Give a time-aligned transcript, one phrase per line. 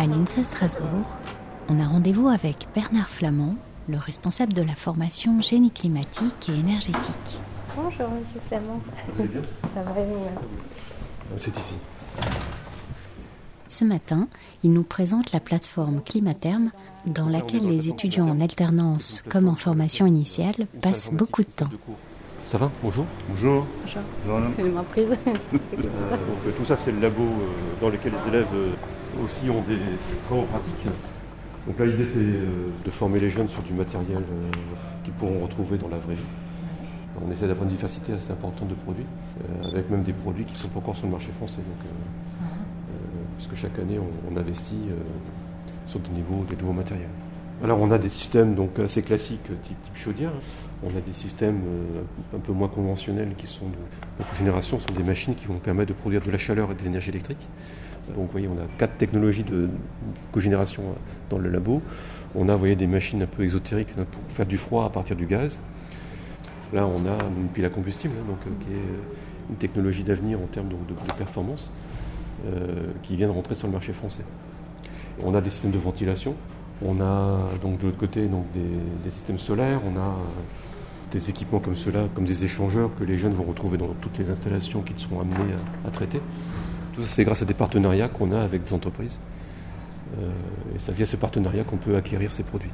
[0.00, 1.06] À l'INSA Strasbourg,
[1.68, 3.56] on a rendez-vous avec Bernard Flamand,
[3.88, 7.40] le responsable de la formation génie climatique et énergétique.
[7.74, 8.80] Bonjour Monsieur Flamand.
[9.08, 9.42] Vous allez bien
[9.74, 10.04] Ça va bien
[11.36, 11.74] C'est ici.
[13.68, 14.28] Ce matin,
[14.62, 16.70] il nous présente la plateforme Climaterme
[17.06, 21.70] dans laquelle les étudiants en alternance comme en formation initiale passent beaucoup de temps.
[22.46, 23.04] Ça va Bonjour.
[23.30, 23.66] Bonjour.
[23.82, 24.02] Bonjour.
[24.56, 24.84] Bonjour.
[24.84, 25.08] Prise.
[25.10, 25.60] Euh, donc,
[26.46, 28.72] euh, tout ça, c'est le labo euh, dans lequel les élèves euh,
[29.24, 29.78] aussi ont des
[30.24, 30.88] travaux pratiques.
[31.66, 34.50] Donc là, l'idée, c'est euh, de former les jeunes sur du matériel euh,
[35.04, 36.22] qu'ils pourront retrouver dans la vraie vie.
[37.20, 39.04] On essaie d'avoir une diversité assez importante de produits,
[39.42, 41.56] euh, avec même des produits qui ne sont pas encore sur le marché français.
[41.56, 42.94] Donc, euh,
[43.36, 44.88] puisque chaque année, on, investit
[45.86, 47.08] sur des niveaux, des nouveaux matériels.
[47.62, 50.30] Alors, on a des systèmes donc assez classiques, type, chaudière.
[50.84, 54.94] On a des systèmes euh, un peu moins conventionnels qui sont de, cogénération, ce sont
[54.94, 57.48] des machines qui vont permettre de produire de la chaleur et de l'énergie électrique.
[58.14, 59.68] Donc vous voyez, on a quatre technologies de
[60.30, 60.82] cogénération
[61.30, 61.82] dans le labo.
[62.36, 65.16] On a vous des machines un peu exotériques hein, pour faire du froid à partir
[65.16, 65.58] du gaz.
[66.72, 70.38] Là, on a une pile à combustible, hein, donc, euh, qui est une technologie d'avenir
[70.38, 71.72] en termes de performance,
[72.46, 74.22] euh, qui vient de rentrer sur le marché français.
[75.24, 76.34] On a des systèmes de ventilation.
[76.84, 78.28] On a donc de l'autre côté
[79.04, 79.80] des, systèmes solaires.
[79.84, 80.12] On a euh,
[81.10, 84.30] des équipements comme ceux-là, comme des échangeurs que les jeunes vont retrouver dans toutes les
[84.30, 86.20] installations qu'ils seront amenés à, à traiter.
[86.94, 89.18] Tout ça, c'est grâce à des partenariats qu'on a avec des entreprises.
[90.16, 90.30] Euh,
[90.74, 92.70] et c'est via ce partenariat qu'on peut acquérir ces produits.